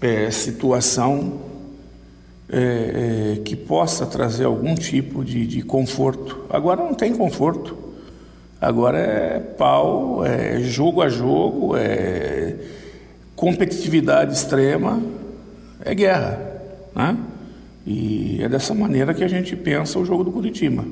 é, 0.00 0.30
situação 0.30 1.40
é, 2.48 3.36
é, 3.36 3.40
que 3.42 3.54
possa 3.54 4.06
trazer 4.06 4.46
algum 4.46 4.74
tipo 4.74 5.22
de, 5.22 5.46
de 5.46 5.60
conforto. 5.62 6.46
Agora 6.48 6.82
não 6.82 6.94
tem 6.94 7.14
conforto. 7.14 7.76
Agora 8.58 8.98
é 8.98 9.38
pau, 9.38 10.24
é 10.24 10.60
jogo 10.60 11.02
a 11.02 11.10
jogo, 11.10 11.76
é 11.76 12.56
competitividade 13.36 14.32
extrema, 14.32 15.02
é 15.84 15.94
guerra. 15.94 16.40
Né? 16.94 17.18
E 17.86 18.42
é 18.42 18.48
dessa 18.48 18.72
maneira 18.72 19.12
que 19.12 19.24
a 19.24 19.28
gente 19.28 19.54
pensa 19.56 19.98
o 19.98 20.04
jogo 20.06 20.24
do 20.24 20.32
Curitiba. 20.32 20.84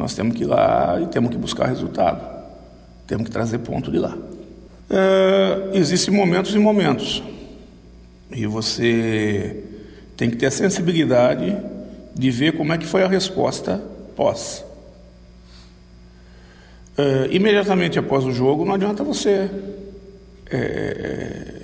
Nós 0.00 0.14
temos 0.14 0.34
que 0.34 0.44
ir 0.44 0.46
lá 0.46 0.98
e 0.98 1.06
temos 1.08 1.30
que 1.30 1.36
buscar 1.36 1.66
resultado. 1.66 2.26
Temos 3.06 3.26
que 3.26 3.30
trazer 3.30 3.58
ponto 3.58 3.92
de 3.92 3.98
lá. 3.98 4.16
É, 4.88 5.76
existem 5.76 6.14
momentos 6.14 6.54
e 6.54 6.58
momentos. 6.58 7.22
E 8.30 8.46
você 8.46 9.62
tem 10.16 10.30
que 10.30 10.38
ter 10.38 10.46
a 10.46 10.50
sensibilidade 10.50 11.54
de 12.14 12.30
ver 12.30 12.56
como 12.56 12.72
é 12.72 12.78
que 12.78 12.86
foi 12.86 13.02
a 13.02 13.08
resposta 13.08 13.78
pós. 14.16 14.64
É, 16.96 17.28
imediatamente 17.30 17.98
após 17.98 18.24
o 18.24 18.32
jogo, 18.32 18.64
não 18.64 18.76
adianta 18.76 19.04
você 19.04 19.50
é, 20.50 21.60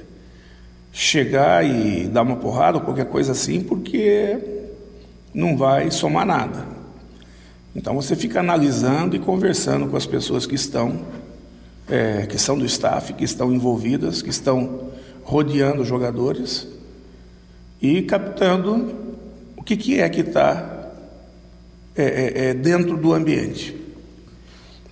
chegar 0.93 1.65
e 1.65 2.07
dar 2.07 2.21
uma 2.21 2.37
porrada 2.37 2.77
ou 2.77 2.85
qualquer 2.85 3.07
coisa 3.07 3.33
assim, 3.33 3.63
porque 3.63 4.37
não 5.33 5.57
vai 5.57 5.91
somar 5.91 6.27
nada. 6.27 6.76
Então 7.77 7.95
você 7.95 8.17
fica 8.17 8.41
analisando 8.41 9.15
e 9.15 9.19
conversando 9.19 9.87
com 9.87 9.99
as 9.99 10.07
pessoas 10.07 10.47
que 10.47 10.55
estão, 10.55 11.05
é, 11.87 12.25
que 12.27 12.39
são 12.39 12.59
do 12.59 12.65
staff, 12.65 13.13
que 13.13 13.23
estão 13.23 13.53
envolvidas, 13.53 14.23
que 14.23 14.31
estão 14.31 14.89
rodeando 15.23 15.83
os 15.83 15.89
jogadores 15.89 16.67
e 17.81 18.01
captando 18.01 18.95
o 19.59 19.63
que, 19.63 19.77
que 19.77 20.01
é 20.01 20.09
que 20.09 20.23
está 20.23 20.91
é, 21.95 22.05
é, 22.05 22.47
é, 22.47 22.55
dentro 22.55 22.97
do 22.97 23.13
ambiente. 23.13 23.77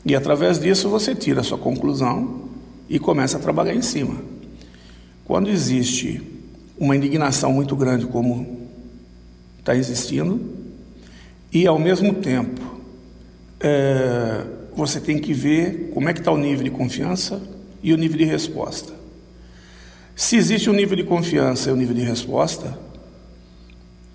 E 0.05 0.15
através 0.15 0.61
disso 0.61 0.91
você 0.91 1.15
tira 1.15 1.41
a 1.41 1.45
sua 1.45 1.57
conclusão 1.57 2.51
e 2.87 2.99
começa 2.99 3.39
a 3.39 3.41
trabalhar 3.41 3.75
em 3.75 3.81
cima. 3.81 4.17
Quando 5.25 5.49
existe 5.49 6.21
uma 6.79 6.95
indignação 6.95 7.51
muito 7.51 7.75
grande 7.75 8.05
como 8.05 8.69
está 9.59 9.75
existindo, 9.75 10.39
e 11.51 11.67
ao 11.67 11.79
mesmo 11.79 12.13
tempo 12.15 12.74
é, 13.67 14.45
você 14.77 15.01
tem 15.01 15.19
que 15.19 15.33
ver 15.33 15.91
como 15.95 16.07
é 16.07 16.13
que 16.13 16.19
está 16.19 16.31
o 16.31 16.37
nível 16.37 16.65
de 16.65 16.71
confiança 16.71 17.41
e 17.83 17.95
o 17.95 17.97
nível 17.97 18.19
de 18.19 18.25
resposta. 18.25 18.93
Se 20.15 20.37
existe 20.37 20.69
um 20.69 20.75
nível 20.75 20.95
de 20.95 21.03
confiança 21.03 21.71
e 21.71 21.73
um 21.73 21.77
nível 21.77 21.95
de 21.95 22.03
resposta, 22.03 22.79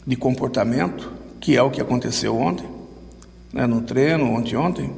de 0.06 0.16
comportamento, 0.16 1.12
que 1.40 1.58
é 1.58 1.64
o 1.64 1.72
que 1.72 1.82
aconteceu 1.82 2.38
ontem, 2.38 2.68
né, 3.52 3.66
no 3.66 3.82
treino, 3.82 4.32
ontem 4.32 4.56
ontem, 4.56 4.92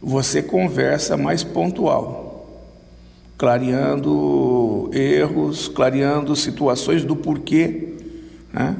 você 0.00 0.42
conversa 0.42 1.16
mais 1.16 1.44
pontual, 1.44 2.74
clareando 3.38 4.90
erros, 4.92 5.68
clareando 5.68 6.34
situações 6.34 7.04
do 7.04 7.14
porquê. 7.14 7.94
Né? 8.52 8.76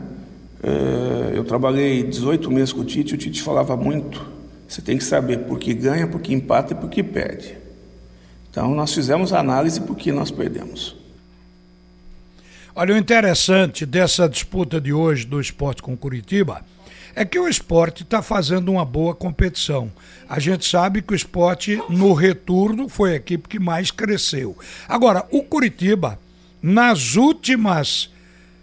É, 0.60 1.38
eu 1.38 1.44
trabalhei 1.44 2.02
18 2.02 2.50
meses 2.50 2.72
com 2.72 2.80
o 2.80 2.84
Tite, 2.84 3.14
o 3.14 3.18
Tite 3.18 3.40
falava 3.40 3.76
muito 3.76 4.41
você 4.72 4.80
tem 4.80 4.96
que 4.96 5.04
saber 5.04 5.40
por 5.40 5.58
que 5.58 5.74
ganha, 5.74 6.06
por 6.06 6.20
que 6.20 6.32
empata 6.32 6.72
e 6.72 6.76
por 6.76 6.88
que 6.88 7.02
perde. 7.02 7.58
Então, 8.50 8.74
nós 8.74 8.94
fizemos 8.94 9.30
análise 9.32 9.78
por 9.78 9.94
que 9.94 10.10
nós 10.10 10.30
perdemos. 10.30 10.96
Olha, 12.74 12.94
o 12.94 12.96
interessante 12.96 13.84
dessa 13.84 14.26
disputa 14.26 14.80
de 14.80 14.90
hoje 14.90 15.26
do 15.26 15.38
esporte 15.38 15.82
com 15.82 15.94
Curitiba 15.94 16.64
é 17.14 17.22
que 17.22 17.38
o 17.38 17.46
esporte 17.46 18.02
está 18.02 18.22
fazendo 18.22 18.72
uma 18.72 18.84
boa 18.84 19.14
competição. 19.14 19.92
A 20.26 20.40
gente 20.40 20.66
sabe 20.66 21.02
que 21.02 21.12
o 21.12 21.16
esporte, 21.16 21.78
no 21.90 22.14
retorno, 22.14 22.88
foi 22.88 23.12
a 23.12 23.16
equipe 23.16 23.50
que 23.50 23.58
mais 23.58 23.90
cresceu. 23.90 24.56
Agora, 24.88 25.26
o 25.30 25.42
Curitiba, 25.42 26.18
nas 26.62 27.14
últimas 27.14 28.10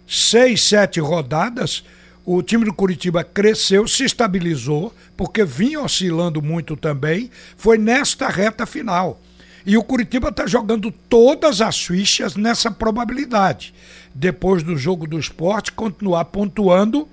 seis, 0.08 0.64
sete 0.64 0.98
rodadas, 0.98 1.84
o 2.24 2.42
time 2.42 2.64
do 2.64 2.72
Curitiba 2.72 3.24
cresceu, 3.24 3.88
se 3.88 4.04
estabilizou, 4.04 4.94
porque 5.16 5.44
vinha 5.44 5.80
oscilando 5.80 6.42
muito 6.42 6.76
também, 6.76 7.30
foi 7.56 7.78
nesta 7.78 8.28
reta 8.28 8.66
final. 8.66 9.20
E 9.64 9.76
o 9.76 9.82
Curitiba 9.82 10.28
está 10.28 10.46
jogando 10.46 10.90
todas 10.90 11.60
as 11.60 11.84
fichas 11.84 12.34
nessa 12.34 12.70
probabilidade. 12.70 13.74
Depois 14.14 14.62
do 14.62 14.76
jogo 14.76 15.06
do 15.06 15.18
esporte, 15.18 15.72
continuar 15.72 16.26
pontuando 16.26 17.08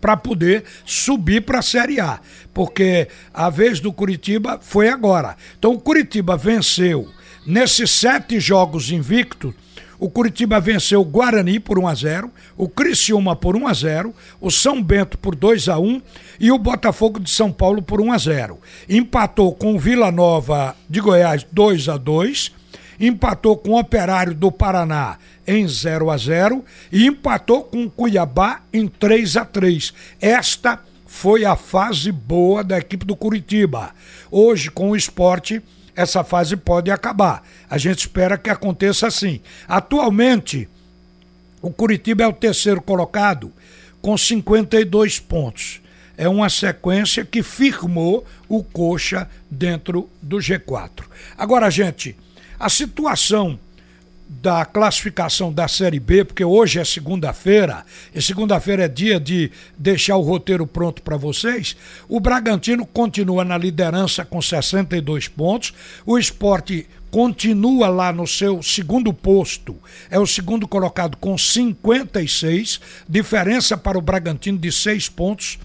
para 0.00 0.16
poder 0.16 0.64
subir 0.84 1.42
para 1.42 1.58
a 1.58 1.62
Série 1.62 2.00
A. 2.00 2.20
Porque 2.54 3.08
a 3.34 3.50
vez 3.50 3.80
do 3.80 3.92
Curitiba 3.92 4.58
foi 4.62 4.88
agora. 4.88 5.36
Então 5.58 5.72
o 5.72 5.80
Curitiba 5.80 6.36
venceu 6.36 7.08
nesses 7.46 7.90
sete 7.90 8.38
jogos 8.40 8.90
invictos 8.90 9.54
o 10.00 10.08
Curitiba 10.08 10.58
venceu 10.58 11.02
o 11.02 11.04
Guarani 11.04 11.60
por 11.60 11.78
1 11.78 11.86
a 11.86 11.94
0, 11.94 12.30
o 12.56 12.68
Criciúma 12.68 13.36
por 13.36 13.54
1 13.54 13.66
a 13.68 13.74
0, 13.74 14.14
o 14.40 14.50
São 14.50 14.82
Bento 14.82 15.18
por 15.18 15.36
2 15.36 15.68
a 15.68 15.78
1 15.78 16.00
e 16.40 16.50
o 16.50 16.58
Botafogo 16.58 17.20
de 17.20 17.28
São 17.30 17.52
Paulo 17.52 17.82
por 17.82 18.00
1 18.00 18.12
a 18.12 18.18
0. 18.18 18.58
Empatou 18.88 19.54
com 19.54 19.74
o 19.74 19.78
Vila 19.78 20.10
Nova 20.10 20.74
de 20.88 21.00
Goiás 21.00 21.46
2 21.52 21.90
a 21.90 21.98
2 21.98 22.58
empatou 23.00 23.56
com 23.56 23.70
o 23.70 23.78
Operário 23.78 24.34
do 24.34 24.52
Paraná 24.52 25.16
em 25.46 25.66
0 25.66 26.10
a 26.10 26.18
0 26.18 26.62
e 26.92 27.06
empatou 27.06 27.64
com 27.64 27.84
o 27.84 27.90
Cuiabá 27.90 28.60
em 28.72 28.86
3 28.86 29.38
a 29.38 29.44
3. 29.44 29.94
Esta 30.20 30.80
foi 31.06 31.44
a 31.44 31.56
fase 31.56 32.12
boa 32.12 32.62
da 32.62 32.78
equipe 32.78 33.06
do 33.06 33.16
Curitiba. 33.16 33.90
Hoje, 34.30 34.70
com 34.70 34.90
o 34.90 34.96
esporte, 34.96 35.62
essa 36.00 36.24
fase 36.24 36.56
pode 36.56 36.90
acabar. 36.90 37.42
A 37.68 37.76
gente 37.76 37.98
espera 38.00 38.38
que 38.38 38.48
aconteça 38.48 39.06
assim. 39.06 39.40
Atualmente, 39.68 40.66
o 41.60 41.70
Curitiba 41.70 42.22
é 42.24 42.26
o 42.26 42.32
terceiro 42.32 42.80
colocado 42.80 43.52
com 44.00 44.16
52 44.16 45.18
pontos. 45.18 45.80
É 46.16 46.26
uma 46.26 46.48
sequência 46.48 47.24
que 47.24 47.42
firmou 47.42 48.26
o 48.48 48.64
Coxa 48.64 49.28
dentro 49.50 50.08
do 50.22 50.38
G4. 50.38 51.04
Agora, 51.36 51.70
gente, 51.70 52.16
a 52.58 52.70
situação 52.70 53.58
da 54.32 54.64
classificação 54.64 55.52
da 55.52 55.66
Série 55.66 55.98
B, 55.98 56.24
porque 56.24 56.44
hoje 56.44 56.78
é 56.78 56.84
segunda-feira, 56.84 57.84
e 58.14 58.22
segunda-feira 58.22 58.84
é 58.84 58.88
dia 58.88 59.18
de 59.18 59.50
deixar 59.76 60.16
o 60.16 60.22
roteiro 60.22 60.68
pronto 60.68 61.02
para 61.02 61.16
vocês. 61.16 61.76
O 62.08 62.20
Bragantino 62.20 62.86
continua 62.86 63.44
na 63.44 63.58
liderança 63.58 64.24
com 64.24 64.40
62 64.40 65.26
pontos, 65.26 65.74
o 66.06 66.16
esporte 66.16 66.86
continua 67.10 67.88
lá 67.88 68.12
no 68.12 68.24
seu 68.24 68.62
segundo 68.62 69.12
posto, 69.12 69.76
é 70.08 70.18
o 70.18 70.26
segundo 70.26 70.68
colocado 70.68 71.16
com 71.16 71.36
56, 71.36 72.80
diferença 73.08 73.76
para 73.76 73.98
o 73.98 74.02
Bragantino 74.02 74.58
de 74.58 74.70
6 74.70 75.08
pontos. 75.08 75.58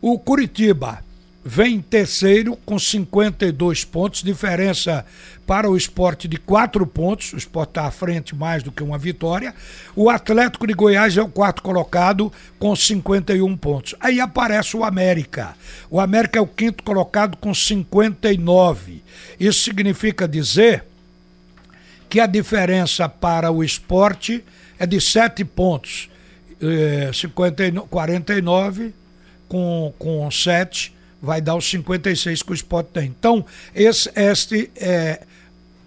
O 0.00 0.18
Curitiba 0.18 1.04
vem 1.44 1.76
em 1.76 1.80
terceiro 1.80 2.56
com 2.64 2.78
52 2.78 3.84
pontos, 3.84 4.22
diferença 4.22 5.04
para 5.46 5.70
o 5.70 5.76
esporte 5.76 6.28
de 6.28 6.36
4 6.36 6.86
pontos, 6.86 7.32
o 7.32 7.38
esporte 7.38 7.70
está 7.70 7.86
à 7.86 7.90
frente 7.90 8.36
mais 8.36 8.62
do 8.62 8.70
que 8.70 8.82
uma 8.82 8.98
vitória. 8.98 9.54
O 9.96 10.10
Atlético 10.10 10.66
de 10.66 10.74
Goiás 10.74 11.16
é 11.16 11.22
o 11.22 11.28
quarto 11.28 11.62
colocado 11.62 12.30
com 12.58 12.76
51 12.76 13.56
pontos. 13.56 13.94
Aí 13.98 14.20
aparece 14.20 14.76
o 14.76 14.84
América. 14.84 15.54
O 15.90 16.00
América 16.00 16.38
é 16.38 16.42
o 16.42 16.46
quinto 16.46 16.82
colocado 16.82 17.36
com 17.38 17.54
59. 17.54 19.02
Isso 19.40 19.60
significa 19.60 20.28
dizer 20.28 20.84
que 22.10 22.20
a 22.20 22.26
diferença 22.26 23.08
para 23.08 23.50
o 23.50 23.64
esporte 23.64 24.44
é 24.78 24.86
de 24.86 25.00
7 25.00 25.44
pontos. 25.46 26.10
É, 26.60 27.10
50, 27.12 27.82
49 27.88 28.92
com, 29.48 29.94
com 29.98 30.30
7 30.30 30.97
vai 31.20 31.40
dar 31.40 31.56
os 31.56 31.68
56 31.68 32.42
que 32.42 32.52
o 32.52 32.54
esporte 32.54 32.90
tem. 32.92 33.06
Então, 33.06 33.44
esse, 33.74 34.10
este 34.14 34.70
é, 34.76 35.22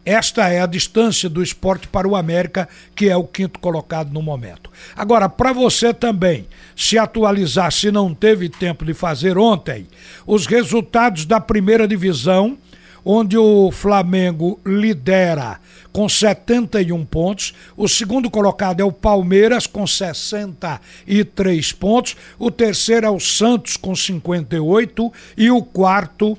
esta 0.06 0.50
é 0.50 0.62
a 0.62 0.66
distância 0.66 1.30
do 1.30 1.44
esporte 1.44 1.88
para 1.88 2.08
o 2.08 2.16
América, 2.16 2.68
que 2.96 3.08
é 3.08 3.16
o 3.16 3.24
quinto 3.24 3.60
colocado 3.60 4.12
no 4.12 4.22
momento. 4.22 4.72
Agora, 4.96 5.30
para 5.30 5.54
você 5.54 5.94
também 5.94 6.48
se 6.76 6.98
atualizar, 6.98 7.72
se 7.72 7.92
não 7.92 8.14
teve 8.14 8.50
tempo 8.50 8.84
de 8.84 8.94
fazer 8.94 9.38
ontem, 9.38 9.88
os 10.26 10.48
resultados 10.48 11.26
da 11.26 11.40
primeira 11.40 11.88
divisão 11.88 12.58
onde 13.04 13.38
o 13.38 13.72
Flamengo 13.72 14.60
lidera 14.66 15.60
com 15.92 16.08
71 16.08 17.06
pontos. 17.06 17.54
O 17.76 17.88
segundo 17.88 18.30
colocado 18.30 18.80
é 18.80 18.84
o 18.84 18.92
Palmeiras 18.92 19.68
com 19.68 19.86
63 19.86 21.72
pontos. 21.74 22.16
O 22.40 22.50
terceiro 22.50 23.06
é 23.06 23.10
o 23.10 23.20
Santos 23.20 23.78
com 23.78 23.96
58 23.96 25.12
e 25.38 25.52
o 25.52 25.62
quarto 25.62 26.38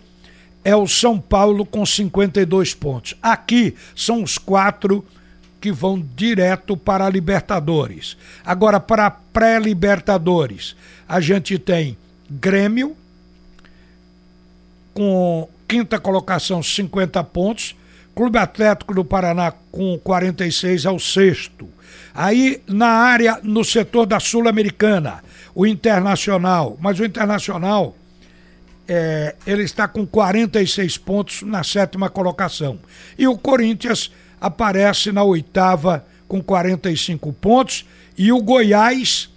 é 0.64 0.74
o 0.76 0.86
São 0.86 1.18
Paulo 1.18 1.66
com 1.66 1.84
52 1.84 2.74
pontos. 2.74 3.14
Aqui 3.20 3.74
são 3.94 4.22
os 4.22 4.38
quatro 4.38 5.04
que 5.60 5.72
vão 5.72 6.04
direto 6.16 6.76
para 6.76 7.06
a 7.06 7.10
Libertadores. 7.10 8.16
Agora 8.44 8.80
para 8.80 9.06
a 9.06 9.10
pré-Libertadores, 9.10 10.74
a 11.08 11.20
gente 11.20 11.58
tem 11.58 11.96
Grêmio 12.30 12.96
com 14.94 15.48
quinta 15.72 15.98
colocação, 15.98 16.62
50 16.62 17.24
pontos. 17.24 17.74
Clube 18.14 18.36
Atlético 18.36 18.92
do 18.92 19.02
Paraná 19.02 19.50
com 19.70 19.98
46 19.98 20.84
ao 20.84 20.98
sexto. 20.98 21.66
Aí 22.14 22.60
na 22.66 22.88
área, 22.88 23.40
no 23.42 23.64
setor 23.64 24.04
da 24.04 24.20
Sul-Americana, 24.20 25.24
o 25.54 25.66
Internacional, 25.66 26.76
mas 26.78 27.00
o 27.00 27.06
Internacional 27.06 27.96
é, 28.86 29.34
ele 29.46 29.62
está 29.62 29.88
com 29.88 30.04
46 30.04 30.98
pontos 30.98 31.40
na 31.40 31.64
sétima 31.64 32.10
colocação. 32.10 32.78
E 33.16 33.26
o 33.26 33.38
Corinthians 33.38 34.12
aparece 34.38 35.10
na 35.10 35.24
oitava 35.24 36.04
com 36.28 36.42
45 36.42 37.32
pontos. 37.32 37.86
E 38.18 38.30
o 38.30 38.42
Goiás 38.42 39.31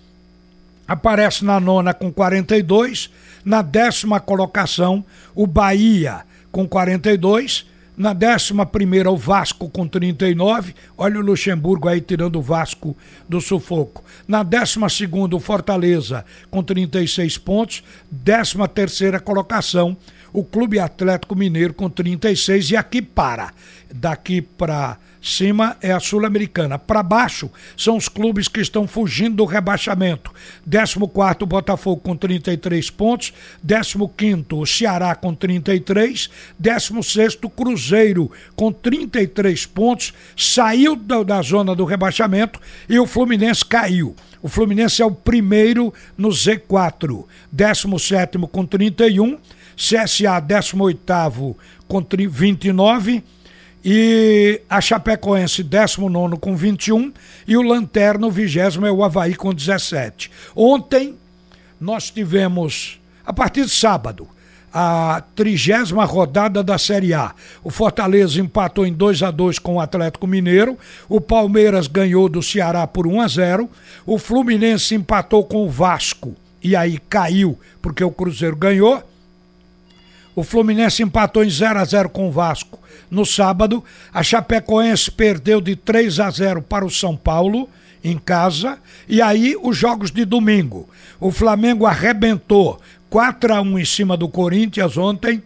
aparece 0.88 1.44
na 1.44 1.60
nona 1.60 1.94
com 1.94 2.12
42 2.12 3.10
na 3.46 3.62
décima 3.62 4.20
colocação, 4.20 5.06
o 5.36 5.46
Bahia 5.46 6.24
com 6.52 6.68
42. 6.68 7.68
Na 7.96 8.12
décima 8.12 8.66
primeira, 8.66 9.10
o 9.10 9.16
Vasco 9.16 9.70
com 9.70 9.88
39. 9.88 10.74
Olha 10.98 11.20
o 11.20 11.24
Luxemburgo 11.24 11.88
aí 11.88 12.02
tirando 12.02 12.38
o 12.38 12.42
Vasco 12.42 12.98
do 13.30 13.40
sufoco. 13.40 14.04
Na 14.28 14.42
décima 14.42 14.90
segunda, 14.90 15.36
o 15.36 15.40
Fortaleza 15.40 16.26
com 16.50 16.64
36 16.64 17.38
pontos. 17.38 17.84
Décima 18.10 18.68
terceira 18.68 19.20
colocação, 19.20 19.96
o 20.34 20.44
Clube 20.44 20.80
Atlético 20.80 21.36
Mineiro 21.36 21.74
com 21.74 21.90
36. 21.90 22.72
E 22.72 22.76
aqui 22.76 23.02
para. 23.02 23.54
Daqui 23.94 24.42
para 24.42 24.98
Cima 25.26 25.76
é 25.82 25.92
a 25.92 26.00
Sul-Americana. 26.00 26.78
Para 26.78 27.02
baixo 27.02 27.50
são 27.76 27.98
os 27.98 28.08
clubes 28.08 28.48
que 28.48 28.62
estão 28.62 28.88
fugindo 28.88 29.38
do 29.38 29.46
rebaixamento. 29.46 30.32
14 30.70 31.00
Botafogo 31.48 32.00
com 32.00 32.16
33 32.16 32.92
pontos. 32.92 33.34
15 33.68 34.46
o 34.52 34.66
Ceará 34.68 35.16
com 35.16 35.34
33. 35.34 36.30
16 36.60 37.40
Cruzeiro 37.56 38.30
com 38.56 38.72
33 38.72 39.66
pontos. 39.66 40.14
Saiu 40.38 40.96
da, 40.96 41.24
da 41.24 41.42
zona 41.42 41.74
do 41.74 41.86
rebaixamento 41.86 42.60
e 42.88 43.00
o 43.00 43.08
Fluminense 43.08 43.66
caiu. 43.66 44.16
O 44.44 44.48
Fluminense 44.48 45.02
é 45.02 45.06
o 45.06 45.12
primeiro 45.12 45.92
no 46.16 46.30
Z4. 46.30 47.26
17 47.52 48.38
com 48.52 48.64
31. 48.64 49.40
CSA 49.76 50.40
18 50.40 51.58
com 51.88 52.06
29 52.30 53.24
e 53.88 54.62
a 54.68 54.82
Chapecoense 54.82 55.62
19 55.62 56.38
com 56.38 56.56
21 56.56 57.14
e 57.48 57.56
o 57.56 57.62
Lanterno 57.62 58.32
20 58.32 58.60
é 58.60 58.92
o 58.92 59.04
Havaí 59.04 59.36
com 59.36 59.54
17. 59.54 60.32
Ontem 60.56 61.14
nós 61.80 62.10
tivemos, 62.10 63.00
a 63.24 63.32
partir 63.32 63.64
de 63.66 63.70
sábado, 63.70 64.28
a 64.74 65.24
trigésima 65.36 66.04
rodada 66.04 66.64
da 66.64 66.80
Série 66.80 67.14
A. 67.14 67.36
O 67.64 67.70
Fortaleza 67.70 68.42
empatou 68.42 68.88
em 68.88 68.92
2 68.92 69.22
a 69.22 69.30
2 69.30 69.60
com 69.60 69.76
o 69.76 69.80
Atlético 69.80 70.26
Mineiro, 70.26 70.80
o 71.08 71.22
Palmeiras 71.22 71.86
ganhou 71.86 72.28
do 72.28 72.42
Ceará 72.42 72.88
por 72.88 73.06
1 73.06 73.22
a 73.22 73.28
0, 73.28 73.70
o 74.04 74.18
Fluminense 74.18 74.96
empatou 74.96 75.46
com 75.46 75.64
o 75.64 75.70
Vasco 75.70 76.36
e 76.60 76.76
aí 76.76 76.98
caiu 77.08 77.58
porque 77.84 78.04
o 78.04 78.10
Cruzeiro 78.10 78.56
ganhou. 78.56 79.04
O 80.36 80.44
Fluminense 80.44 81.02
empatou 81.02 81.44
em 81.44 81.50
0 81.50 81.80
a 81.80 81.86
0 81.86 82.10
com 82.10 82.28
o 82.28 82.32
Vasco 82.32 82.80
no 83.10 83.26
sábado. 83.26 83.84
A 84.14 84.22
Chapecoense 84.22 85.10
perdeu 85.10 85.62
de 85.62 85.76
3 85.76 86.20
a 86.20 86.30
0 86.30 86.62
para 86.62 86.86
o 86.86 86.92
São 86.92 87.16
Paulo 87.16 87.70
em 88.04 88.18
casa. 88.18 88.78
E 89.08 89.22
aí 89.22 89.56
os 89.62 89.78
jogos 89.78 90.12
de 90.12 90.26
domingo. 90.26 90.90
O 91.20 91.32
Flamengo 91.32 91.86
arrebentou 91.86 92.80
4 93.10 93.54
a 93.54 93.62
1 93.62 93.80
em 93.80 93.86
cima 93.86 94.18
do 94.18 94.28
Corinthians 94.28 94.98
ontem. 94.98 95.42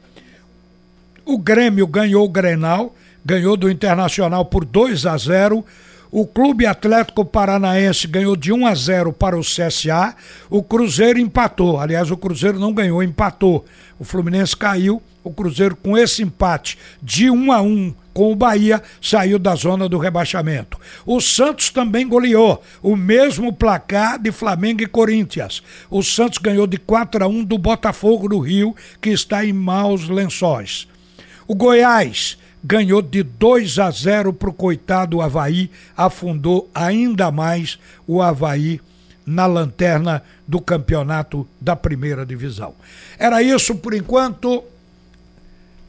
O 1.24 1.38
Grêmio 1.38 1.86
ganhou 1.86 2.26
o 2.26 2.30
Grenal, 2.30 2.96
ganhou 3.24 3.56
do 3.56 3.70
Internacional 3.70 4.44
por 4.46 4.66
2 4.66 5.06
a 5.06 5.16
0. 5.16 5.64
O 6.12 6.26
Clube 6.26 6.66
Atlético 6.66 7.24
Paranaense 7.24 8.08
ganhou 8.08 8.36
de 8.36 8.52
1 8.52 8.66
a 8.66 8.74
0 8.74 9.14
para 9.14 9.38
o 9.38 9.42
CSA. 9.42 10.16
O 10.50 10.64
Cruzeiro 10.64 11.20
empatou. 11.20 11.80
Aliás, 11.80 12.10
o 12.10 12.18
Cruzeiro 12.18 12.60
não 12.60 12.74
ganhou, 12.74 13.04
empatou. 13.04 13.64
O 14.00 14.04
Fluminense 14.04 14.58
caiu. 14.58 15.00
O 15.24 15.32
Cruzeiro, 15.32 15.76
com 15.76 15.96
esse 15.96 16.24
empate 16.24 16.80
de 17.00 17.30
1 17.30 17.52
a 17.52 17.62
1 17.62 17.94
com 18.12 18.32
o 18.32 18.36
Bahia, 18.36 18.82
saiu 19.00 19.38
da 19.38 19.54
zona 19.54 19.88
do 19.88 20.00
rebaixamento. 20.00 20.80
O 21.06 21.22
Santos 21.22 21.70
também 21.70 22.08
goleou. 22.08 22.60
O 22.82 22.96
mesmo 22.96 23.54
placar 23.54 24.18
de 24.18 24.32
Flamengo 24.32 24.82
e 24.82 24.88
Corinthians. 24.88 25.62
O 25.92 26.02
Santos 26.02 26.40
ganhou 26.40 26.66
de 26.66 26.78
4 26.78 27.24
a 27.24 27.28
1 27.28 27.44
do 27.44 27.58
Botafogo 27.60 28.28
do 28.28 28.40
Rio, 28.40 28.76
que 29.00 29.12
está 29.12 29.46
em 29.46 29.54
maus 29.54 30.10
lençóis. 30.10 30.88
O 31.48 31.54
Goiás 31.54 32.38
ganhou 32.64 33.02
de 33.02 33.24
2 33.24 33.80
a 33.80 33.90
0 33.90 34.34
para 34.34 34.50
o 34.50 34.54
coitado 34.54 35.22
Havaí, 35.22 35.70
afundou 35.96 36.70
ainda 36.74 37.32
mais 37.32 37.80
o 38.08 38.22
Havaí 38.22 38.82
na 39.26 39.46
lanterna 39.46 40.24
do 40.48 40.60
campeonato 40.60 41.48
da 41.62 41.76
primeira 41.76 42.26
divisão. 42.26 42.74
Era 43.18 43.42
isso 43.42 43.76
por 43.76 43.94
enquanto. 43.94 44.64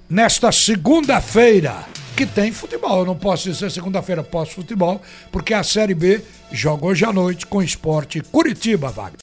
Nesta 0.08 0.50
segunda-feira, 0.50 1.86
que 2.16 2.26
tem 2.26 2.52
futebol. 2.52 2.98
Eu 2.98 3.06
não 3.06 3.16
posso 3.16 3.50
dizer 3.50 3.70
segunda-feira 3.70 4.22
posso 4.22 4.56
futebol, 4.56 5.00
porque 5.32 5.54
a 5.54 5.62
Série 5.62 5.94
B 5.94 6.20
joga 6.52 6.84
hoje 6.84 7.04
à 7.04 7.12
noite 7.12 7.46
com 7.46 7.62
esporte 7.62 8.20
Curitiba, 8.20 8.90
Wagner. 8.90 9.18